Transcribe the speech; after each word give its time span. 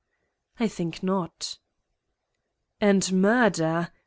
"I 0.59 0.67
think 0.67 1.03
not." 1.03 1.59
"And 2.79 3.13
murder 3.13 3.91